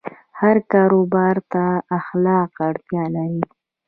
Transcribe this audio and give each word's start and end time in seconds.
هر 0.39 0.57
کاروبار 0.71 1.35
ته 1.51 1.63
اخلاق 1.99 2.51
اړتیا 2.67 3.03
لري. 3.15 3.41